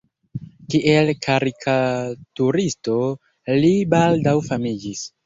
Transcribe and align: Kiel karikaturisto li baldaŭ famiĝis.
Kiel 0.73 1.11
karikaturisto 1.25 2.97
li 3.59 3.71
baldaŭ 3.93 4.35
famiĝis. 4.49 5.05